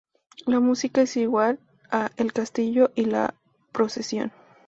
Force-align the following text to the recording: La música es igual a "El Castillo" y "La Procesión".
La 0.47 0.59
música 0.59 1.03
es 1.03 1.15
igual 1.15 1.59
a 1.91 2.09
"El 2.17 2.33
Castillo" 2.33 2.89
y 2.95 3.05
"La 3.05 3.35
Procesión". 3.71 4.31